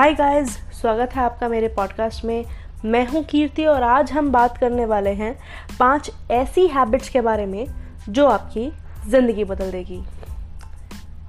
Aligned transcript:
Hi 0.00 0.12
guys 0.14 0.50
स्वागत 0.72 1.14
है 1.14 1.22
आपका 1.22 1.48
मेरे 1.48 1.68
पॉडकास्ट 1.68 2.24
में। 2.24 2.44
मैं 2.84 3.04
हूँ 3.06 3.22
कीर्ति 3.24 3.64
और 3.64 3.82
आज 3.82 4.12
हम 4.12 4.30
बात 4.32 4.56
करने 4.58 4.84
वाले 4.84 5.10
हैं 5.10 5.32
पाँच 5.78 6.10
ऐसी 6.30 6.66
हैबिट्स 6.66 7.08
के 7.08 7.20
बारे 7.20 7.44
में 7.46 7.66
जो 8.08 8.26
आपकी 8.26 8.64
ज़िंदगी 9.06 9.44
बदल 9.44 9.70
देगी। 9.70 9.98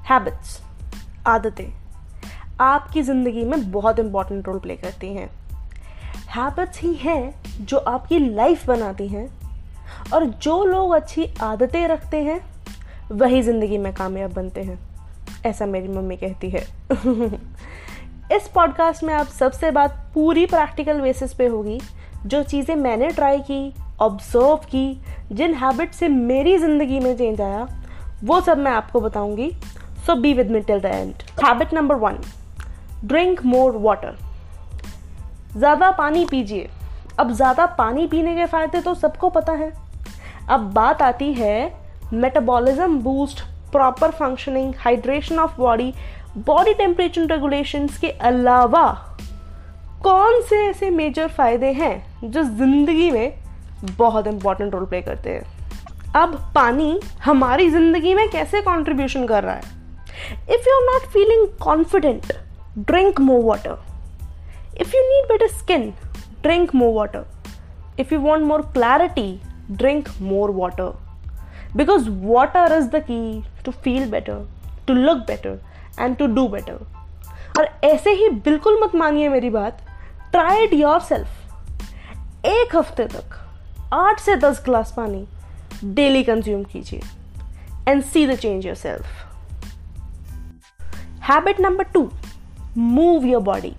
हैबिट्स 0.10 0.58
आदतें, 1.28 1.66
आपकी 2.60 3.02
ज़िंदगी 3.02 3.44
में 3.44 3.72
बहुत 3.72 4.00
इंपॉर्टेंट 4.00 4.48
रोल 4.48 4.60
प्ले 4.60 4.76
करती 4.76 5.14
हैं। 5.14 5.30
हैबिट्स 6.30 6.82
ही 6.82 6.94
हैं 6.94 7.66
जो 7.66 7.78
आपकी 7.78 8.20
लाइफ 8.30 8.66
बनाती 8.68 9.08
हैं 9.08 9.28
और 10.14 10.26
जो 10.26 10.64
लोग 10.66 10.92
अच्छी 10.92 11.30
आदतें 11.42 11.88
रखते 11.88 12.24
हैं, 12.24 12.40
वही 13.12 13.42
ज़िंदगी 13.42 13.78
में 13.78 13.94
कामयाब 13.94 14.34
बनते 14.34 14.64
हैं, 14.64 14.80
ऐसा 15.46 15.66
मेरी 15.66 15.88
मम्मी 15.88 16.18
कहती 16.18 16.50
है। 16.50 16.66
इस 18.32 18.48
पॉडकास्ट 18.48 19.04
में 19.04 19.14
आप 19.14 19.28
सबसे 19.30 19.70
बात 19.72 19.96
पूरी 20.14 20.46
प्रैक्टिकल 20.46 21.00
बेसिस 21.02 21.34
पे 21.34 21.46
होगी, 21.46 21.80
जो 22.26 22.42
चीज़ें 22.44 22.76
मैंने 22.76 23.08
ट्राई 23.08 23.40
की 23.40 23.74
ऑब्ज़र्व 24.02 24.56
की, 24.66 25.02
जिन 25.32 25.54
हैबिट 25.54 25.94
से 25.94 26.08
मेरी 26.08 26.58
ज़िंदगी 26.58 27.00
में 27.00 27.16
चेंज 27.18 27.42
आया, 27.42 27.68
वो 28.24 28.40
सब 28.42 28.58
मैं 28.58 28.72
आपको 28.72 29.02
बताऊँगी। 29.02 29.52
So 30.06 30.16
be 30.16 30.34
with 30.34 30.52
me 30.52 30.60
till 30.60 30.80
the 30.80 30.86
end 30.86 31.24
habit 31.46 31.74
number 31.74 31.96
one 31.96 32.20
drink 33.06 33.44
more 33.46 33.78
water 33.78 34.18
ज़्यादा 35.58 35.92
पानी 35.92 36.26
पीजिए। 36.26 36.70
अब 37.20 37.34
ज़्यादा 37.34 37.66
पानी 37.78 38.08
पीने 38.08 38.36
के 38.36 38.46
फ़ायदे 38.46 38.82
तो 38.82 38.94
सबको 38.96 39.30
पता 39.30 39.54
है। 39.54 39.72
अब 40.50 40.72
बात 40.74 41.02
आती 41.02 41.32
है 41.34 41.74
metabolism 42.14 43.00
boost 43.00 43.44
proper 43.72 44.12
functioning 44.12 44.74
hydration 44.80 45.40
of 45.40 45.58
body 45.58 45.94
body 46.38 46.74
temperature 46.74 47.26
regulation 47.26 47.88
के 48.02 48.10
अलावा 48.10 48.84
कौन 50.04 50.42
से 50.42 50.66
ऐसे 50.66 50.90
मेजर 50.90 51.28
फ़ायदे 51.28 51.72
हैं 51.72 52.32
जो 52.32 52.44
ज़िंदगी 52.44 53.10
में 53.12 53.34
बहुत 53.98 54.28
इंपॉर्टेंट 54.28 54.74
रोल 54.74 54.86
प्ले 54.86 55.02
करते 55.02 55.30
हैं? 55.30 55.44
अब 56.16 56.52
पानी 56.56 57.00
हमारी 57.24 57.70
ज़िंदगी 57.70 58.14
में 58.14 58.30
कैसे 58.30 58.62
कंट्रीब्यूशन 58.62 59.26
कर 59.28 59.44
रहा 59.44 59.56
है? 59.56 59.62
If 60.54 60.70
you 60.70 60.76
are 60.76 60.84
not 60.92 61.10
feeling 61.14 61.48
confident 61.62 62.34
drink 62.78 63.20
more 63.20 63.44
water 63.46 63.78
if 64.82 64.96
you 64.96 65.02
need 65.02 65.26
better 65.26 65.48
skin 65.48 65.94
drink 66.42 66.76
more 66.76 66.94
water 66.94 67.26
if 68.00 68.14
you 68.14 68.20
want 68.20 68.46
more 68.46 68.62
clarity 68.62 69.42
drink 69.72 70.10
more 70.22 70.52
water 70.52 70.94
because 71.76 72.08
water 72.10 72.62
is 72.78 72.88
the 72.90 73.00
key 73.02 73.44
to 73.66 73.72
feel 73.72 74.08
better, 74.10 74.46
to 74.88 74.94
look 74.94 75.26
better 75.28 75.60
and 76.02 76.18
to 76.20 76.28
do 76.38 76.48
better. 76.48 76.80
और 77.60 77.70
ऐसे 77.84 78.12
ही 78.12 78.30
बिल्कुल 78.30 78.80
मत 78.84 78.96
मानिए 78.96 79.30
मेरी 79.30 79.50
बात 79.50 79.82
try 80.32 80.64
it 80.64 80.74
your 80.74 81.00
self 81.00 82.46
एक 82.46 82.76
हफ़्ते 82.76 83.06
तक, 83.06 83.38
आठ 83.94 84.20
से 84.20 84.36
दस 84.36 84.62
ग्लास 84.66 84.94
पानी 84.98 85.28
डेली 85.86 86.24
कंज्यूम 86.24 86.64
कीजिए 86.64 87.02
and 87.88 88.04
see 88.04 88.28
the 88.28 88.36
change 88.36 88.66
yourself 88.76 89.06
habit 91.30 91.60
number 91.60 91.84
two 91.84 92.10
move 92.78 93.26
your 93.26 93.42
body 93.42 93.74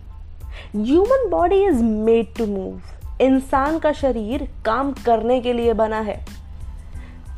human 0.77 1.29
body 1.31 1.65
is 1.65 1.83
made 1.83 2.35
to 2.35 2.47
move 2.47 2.81
इंसान 3.21 3.79
का 3.79 3.93
शरीर 3.93 4.49
काम 4.65 4.93
करने 4.93 5.41
के 5.41 5.53
लिए 5.53 5.73
बना 5.73 6.01
है। 6.01 6.25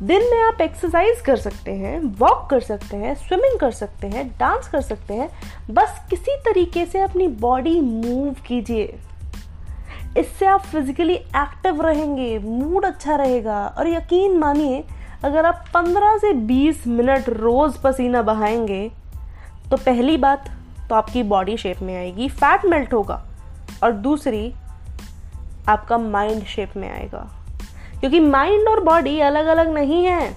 दिन 0.03 0.21
में 0.31 0.43
आप 0.43 0.61
एक्सरसाइज 0.61 1.21
कर 1.21 1.35
सकते 1.35 1.71
हैं 1.71 1.99
वॉक 1.99 2.47
कर 2.49 2.59
सकते 2.59 2.97
हैं 2.97 3.15
स्विमिंग 3.15 3.59
कर 3.59 3.71
सकते 3.71 4.07
हैं 4.07 4.37
डांस 4.39 4.67
कर 4.67 4.81
सकते 4.81 5.13
हैं, 5.13 5.29
बस 5.71 6.01
किसी 6.09 6.37
तरीके 6.37 6.85
से 6.85 6.99
अपनी 6.99 7.27
बॉडी 7.27 7.81
मूव 7.81 8.33
कीजिए। 8.33 8.95
इससे 10.17 10.45
आप 10.45 10.61
फिजिकली 10.61 11.13
एक्टिव 11.13 11.81
रहेंगे 11.81 12.39
मूड 12.39 12.85
अच्छा 12.85 13.15
रहेगा। 13.15 13.67
और 13.67 13.87
यकीन 13.87 14.37
मानिए, 14.37 14.83
अगर 15.23 15.45
आप 15.45 15.65
15 15.73 16.17
से 16.17 16.33
20 16.33 16.87
मिनट 16.87 17.29
रोज 17.29 17.77
पसीना 17.77 18.21
बहाएँगे 18.21 18.91
तो 19.71 19.77
पहली 19.77 20.17
बात 20.17 20.49
तो 20.89 20.95
आपकी 20.95 21.23
बॉडी 21.23 21.57
शेप 21.57 21.81
में 21.81 21.97
आएगी 21.97 22.29
फैट 22.29 22.65
मेल्ट 22.65 22.93
होगा। 22.93 23.25
और 23.83 23.91
दूसरी, 23.91 24.53
आपका 25.67 25.97
माइंड 25.97 26.43
शेप 26.43 26.73
में 26.77 26.91
आएगा। 26.91 27.44
क्योंकि 27.99 28.19
माइंड 28.19 28.67
और 28.67 28.83
बॉडी 28.83 29.19
अलग 29.19 29.45
अलग 29.45 29.73
नहीं 29.73 30.05
है। 30.05 30.35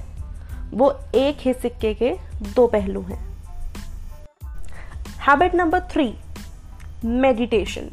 वो 0.74 0.90
एक 1.14 1.38
ही 1.40 1.52
सिक्के 1.52 1.94
के 1.94 2.14
दो 2.54 2.66
पहलू 2.66 3.02
हैं। 3.02 3.26
Habit 5.28 5.54
number 5.54 5.80
three 5.80 6.14
meditation 7.04 7.90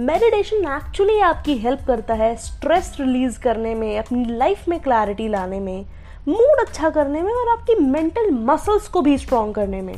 meditation 0.00 0.56
actually 0.56 1.20
आपकी 1.20 1.56
हेल्प 1.58 1.80
करता 1.86 2.14
है 2.14 2.34
स्ट्रेस 2.36 2.96
रिलीज़ 3.00 3.38
करने 3.40 3.74
में, 3.74 3.98
अपनी 3.98 4.24
लाइफ 4.24 4.68
में 4.68 4.80
क्लैरिटी 4.80 5.28
लाने 5.28 5.60
में 5.60 5.86
मूड 6.28 6.60
अच्छा 6.60 6.90
करने 6.90 7.22
में 7.22 7.32
और 7.32 7.48
आपकी 7.48 7.74
मेंटल 7.74 8.30
मसल्स 8.30 8.88
को 8.88 9.00
भी 9.00 9.18
स्ट्रॉन्ग 9.18 9.54
करने 9.54 9.80
में। 9.80 9.94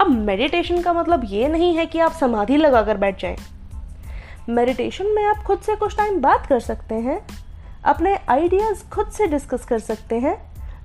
अब 0.00 0.08
मेडिटेशन 0.08 0.82
का 0.82 0.92
मतलब 0.92 1.22
ये 1.24 1.48
नहीं 1.48 1.74
है 1.76 1.86
कि 1.86 1.98
आप 1.98 2.12
समाधि 2.12 2.56
लगाकर 2.56 2.96
बैठ 2.96 3.20
जाएँ। 3.22 3.36
मेडिटेशन 4.48 5.06
में 5.06 5.24
आप 5.24 5.36
खुद 5.36 5.58
से 5.58 5.76
कुछ 5.76 5.96
टाइम 5.96 6.20
बात 6.20 6.46
कर 6.46 6.60
सकते 6.60 6.94
हैं। 6.94 7.20
अपने 7.84 8.16
आइडियाज़ 8.28 8.82
खुद 8.90 9.06
से 9.06 9.26
डिस्कस 9.26 9.64
कर 9.64 9.78
सकते 9.78 10.18
हैं 10.18 10.36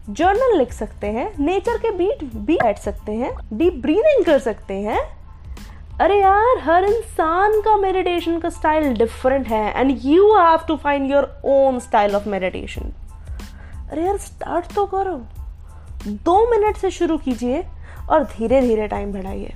जर्नल 0.09 0.57
लिख 0.57 0.73
सकते 0.73 1.07
हैं 1.07 1.31
नेचर 1.39 1.77
के 1.77 1.91
बीट 1.91 2.23
भी 2.23 2.55
बैठ 2.55 2.79
सकते 2.79 3.11
हैं 3.11 3.31
डीप 3.53 3.73
ब्रीदिंग 3.73 4.25
कर 4.25 4.39
सकते 4.39 4.73
हैं। 4.73 4.99
अरे 6.01 6.19
यार, 6.21 6.59
हर 6.59 6.83
इंसान 6.83 7.61
का 7.61 7.75
मेडिटेशन 7.77 8.39
का 8.39 8.49
स्टाइल 8.49 8.93
डिफरेंट 8.93 9.47
है 9.47 9.79
and 9.79 9.99
you 10.05 10.35
have 10.35 10.59
to 10.67 10.75
find 10.75 11.11
your 11.11 11.41
own 11.45 11.79
style 11.79 12.15
of 12.15 12.29
meditation 12.29 12.93
अरे 13.91 14.05
यार 14.05 14.17
स्टार्ट 14.17 14.73
तो 14.75 14.85
करो। 14.85 15.15
दो 16.07 16.49
मिनट 16.51 16.77
से 16.77 16.91
शुरू 16.91 17.17
कीजिए 17.17 17.65
और 18.09 18.23
धीरे 18.23 18.61
धीरे 18.61 18.87
टाइम 18.87 19.13
बढ़ाइए। 19.13 19.53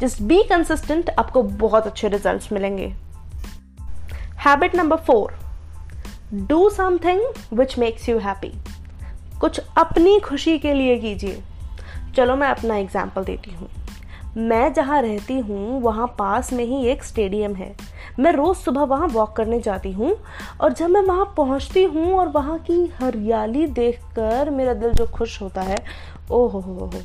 जस्ट 0.00 0.22
बी 0.22 0.42
कंसिस्टेंट 0.42 1.10
आपको 1.10 1.42
बहुत 1.42 1.86
अच्छे 1.86 2.08
रिजल्ट्स 2.08 2.52
मिलेंगे। 2.52 2.94
Habit 4.46 4.76
number 4.76 4.96
four 4.96 5.39
do 6.32 6.68
something 6.70 7.20
which 7.58 7.78
makes 7.78 8.08
you 8.08 8.18
happy 8.18 8.52
कुछ 9.40 9.58
अपनी 9.78 10.18
खुशी 10.20 10.58
के 10.58 10.74
लिए 10.74 10.98
कीजिए। 10.98 11.42
चलो 12.16 12.36
मैं 12.36 12.48
अपना 12.48 12.76
एग्ज़ाम्पल 12.76 13.24
देती 13.24 13.50
हूँ। 13.50 13.68
मैं 14.38 14.72
जहाँ 14.72 15.00
रहती 15.02 15.38
हूँ, 15.38 15.80
वहाँ 15.82 16.06
पास 16.18 16.52
में 16.52 16.64
ही 16.64 16.86
एक 16.86 17.02
स्टेडियम 17.04 17.54
है। 17.54 17.74
मैं 18.18 18.32
रोज़ 18.32 18.58
सुबह 18.58 18.82
वहाँ 18.84 19.08
वॉक 19.08 19.34
करने 19.36 19.60
जाती 19.60 19.92
हूँ 19.92 20.14
और 20.60 20.72
जब 20.72 20.90
मैं 20.90 21.02
वहाँ 21.02 21.24
पहुँचती 21.36 21.84
हूँ 21.84 22.12
और 22.18 22.28
वहाँ 22.28 22.58
की 22.60 22.84
हरियाली 23.00 23.66
देखकर 23.66 24.50
मेरा 24.50 24.74
दिल 24.74 24.92
जो 24.92 25.06
खुश 25.08 25.40
होता 25.42 25.62
है 25.62 25.78
ओ 26.30 26.46
हो 26.46 26.60
हो 26.60 26.74
हो। 26.74 27.02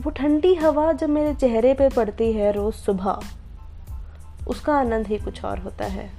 वो 0.00 0.10
ठंडी 0.10 0.54
हवा 0.54 0.92
जब 0.92 1.08
मेरे 1.08 1.34
चेहरे 1.34 1.74
पे 1.74 1.88
पड़ती 1.88 2.32
है 2.32 2.52
रोज़ 2.52 2.74
सुबह, 2.76 3.20
उसका 4.48 4.78
आनंद 4.78 5.06
ही 5.06 5.18
कुछ 5.18 5.44
और 5.44 5.58
होता 5.58 5.84
है। 5.86 6.10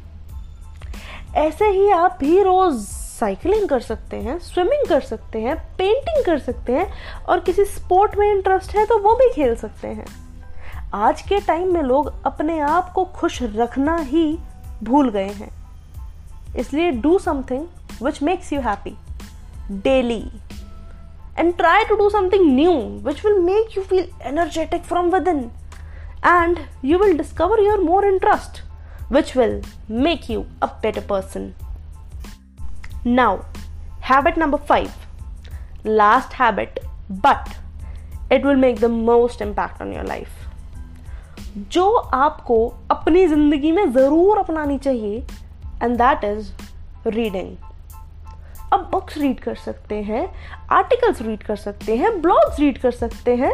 ऐसे 1.35 1.65
ही 1.65 1.89
आप 1.89 2.17
भी 2.19 2.41
रोज 2.43 2.75
साइकिलिंग 3.19 3.67
कर 3.69 3.79
सकते 3.79 4.17
हैं 4.17 4.37
स्विमिंग 4.39 4.87
कर 4.87 5.01
सकते 5.01 5.39
हैं 5.41 5.55
पेंटिंग 5.77 6.23
कर 6.25 6.39
सकते 6.39 6.73
हैं 6.73 6.87
और 7.23 7.39
किसी 7.39 7.65
स्पोर्ट 7.65 8.15
में 8.17 8.27
इंटरेस्ट 8.31 8.75
है 8.75 8.85
तो 8.85 8.97
वो 8.97 9.13
भी 9.15 9.29
खेल 9.33 9.55
सकते 9.55 9.87
हैं। 9.87 10.05
आज 10.93 11.21
के 11.21 11.39
टाइम 11.39 11.73
में 11.73 11.81
लोग 11.81 12.11
अपने 12.25 12.59
आप 12.59 12.91
को 12.93 13.03
खुश 13.05 13.41
रखना 13.43 13.97
ही 13.97 14.37
भूल 14.83 15.09
गए 15.09 15.27
हैं। 15.27 15.49
इसलिए 16.57 16.91
do 16.91 17.17
something 17.19 17.65
which 18.03 18.21
makes 18.23 18.53
you 18.53 18.61
happy 18.61 18.95
daily 19.71 20.23
and 21.39 21.55
try 21.57 21.85
to 21.85 21.95
do 21.95 22.09
something 22.09 22.55
new 22.55 22.73
which 23.03 23.25
will 23.25 23.39
make 23.41 23.77
you 23.77 23.83
feel 23.83 24.09
energetic 24.21 24.83
from 24.83 25.09
within 25.27 25.49
and 26.25 26.59
you 26.85 26.97
will 26.97 27.17
discover 27.17 27.59
your 27.59 27.79
more 27.79 28.05
interest 28.05 28.68
which 29.09 29.35
will 29.35 29.61
make 29.87 30.29
you 30.29 30.45
a 30.61 30.69
better 30.81 31.01
person. 31.01 31.55
Now, 33.05 33.45
habit 34.01 34.37
number 34.37 34.57
five 34.57 34.91
last 35.83 36.33
habit, 36.33 36.79
but 37.09 37.55
it 38.29 38.43
will 38.43 38.55
make 38.57 38.79
the 38.79 38.89
most 38.89 39.41
impact 39.41 39.81
on 39.81 39.91
your 39.91 40.03
life. 40.03 40.35
जो 41.71 41.85
आपको 41.95 42.55
अपनी 42.91 43.25
ज़िंदगी 43.27 43.71
में 43.71 43.91
ज़रूर 43.93 44.37
अपनानी 44.37 44.77
चाहिए 44.77 45.17
and 45.83 45.95
that 45.97 46.23
is 46.23 46.51
reading 47.07 47.55
अब 48.73 48.89
books 48.91 49.17
read 49.17 49.39
कर 49.39 49.55
सकते 49.55 50.01
हैं 50.03 50.25
आर्टिकल्स 50.71 51.21
रीड 51.21 51.43
कर 51.43 51.55
सकते 51.55 51.95
हैं 51.97 52.21
ब्लॉग्स 52.21 52.59
रीड 52.59 52.77
कर 52.77 52.91
सकते 52.91 53.35
हैं 53.35 53.51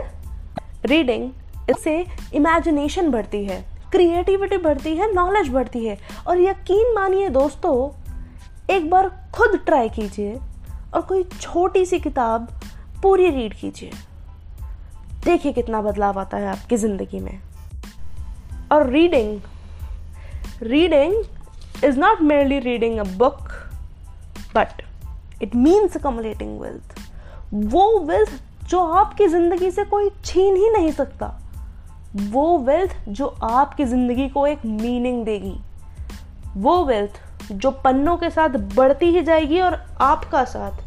रीडिंग 0.85 1.29
इससे 1.69 1.95
इमेजिनेशन 2.35 3.09
बढ़ती 3.11 3.43
है 3.45 3.63
क्रिएटिविटी 3.95 4.57
बढ़ती 4.57 4.95
है 4.97 5.13
नॉलेज 5.13 5.49
बढ़ती 5.49 5.85
है। 5.85 5.97
और 6.27 6.41
यकीन 6.41 6.93
मानिए 6.95 7.29
दोस्तों, 7.29 7.75
एक 8.73 8.89
बार 8.89 9.07
खुद 9.35 9.59
ट्राई 9.65 9.89
कीजिए 9.89 10.39
और 10.93 11.01
कोई 11.01 11.23
छोटी 11.41 11.85
सी 11.85 11.99
किताब 11.99 12.47
पूरी 13.03 13.29
रीड 13.29 13.53
कीजिए। 13.53 13.91
देखिए 15.25 15.53
कितना 15.53 15.81
बदलाव 15.81 16.19
आता 16.19 16.37
है 16.37 16.47
आपकी 16.47 16.77
ज़िंदगी 16.77 17.19
में। 17.19 17.39
और 18.71 18.89
reading 18.89 19.39
reading 20.63 21.13
is 21.83 21.99
not 21.99 22.21
merely 22.21 22.59
reading 22.59 22.97
a 22.99 23.03
book 23.17 23.49
but 24.55 24.81
it 25.41 25.55
means 25.55 25.97
accumulating 25.97 26.59
wealth 26.59 26.99
वो 27.73 27.99
वेल्थ 27.99 28.41
जो 28.69 28.85
आपकी 28.93 29.27
ज़िंदगी 29.27 29.71
से 29.71 29.83
कोई 29.85 30.09
छीन 30.25 30.55
ही 30.55 30.69
नहीं 30.69 30.91
सकता। 30.91 31.27
वो 32.15 32.57
वेल्थ 32.57 32.95
जो 33.09 33.27
आपकी 33.43 33.85
ज़िंदगी 33.85 34.27
को 34.29 34.45
एक 34.47 34.65
मीनिंग 34.65 35.23
देगी। 35.25 35.55
वो 36.57 36.83
वेल्थ 36.85 37.51
जो 37.51 37.71
पन्नों 37.83 38.15
के 38.17 38.29
साथ 38.29 38.49
बढ़ती 38.75 39.05
ही 39.05 39.21
जाएगी 39.21 39.59
और 39.59 39.73
आपका 40.01 40.43
साथ 40.43 40.83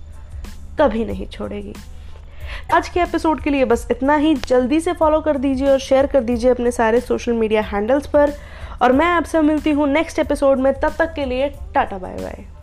कभी 0.80 1.04
नहीं 1.04 1.26
छोड़ेगी। 1.26 1.74
आज 2.74 2.88
के 2.88 3.00
एपिसोड 3.00 3.40
के 3.40 3.50
लिए 3.50 3.64
बस 3.64 3.86
इतना 3.90 4.16
ही। 4.16 4.34
जल्दी 4.34 4.80
से 4.80 4.92
फॉलो 4.92 5.20
कर 5.20 5.38
दीजिए 5.38 5.68
और 5.68 5.78
शेयर 5.78 6.06
कर 6.06 6.20
दीजिए 6.20 6.50
अपने 6.50 6.70
सारे 6.70 7.00
सोशल 7.00 7.32
मीडिया 7.32 7.62
हैंडल्स 7.62 8.06
पर। 8.06 8.32
और 8.82 8.92
मैं 8.92 9.06
आपसे 9.06 9.40
मिलती 9.42 9.70
हूँ 9.70 9.88
नेक्स्ट 9.88 10.18
एपिसोड 10.18 10.58
में। 10.58 10.72
तब 10.74 10.94
तक 10.98 11.14
के 11.14 11.24
लिए 11.24 11.48
टाटा 11.74 11.98
बाय 11.98 12.16
बाय 12.16 12.57